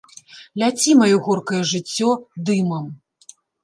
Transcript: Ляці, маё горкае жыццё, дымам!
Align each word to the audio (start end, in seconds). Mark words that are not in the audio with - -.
Ляці, 0.61 0.95
маё 1.03 1.21
горкае 1.27 1.61
жыццё, 1.75 2.09
дымам! 2.51 2.85